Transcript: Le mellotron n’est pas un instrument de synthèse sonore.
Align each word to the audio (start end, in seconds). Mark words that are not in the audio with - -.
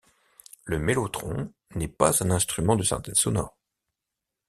Le 0.63 0.79
mellotron 0.79 1.53
n’est 1.75 1.87
pas 1.87 2.23
un 2.23 2.31
instrument 2.31 2.75
de 2.75 2.81
synthèse 2.81 3.19
sonore. 3.19 3.55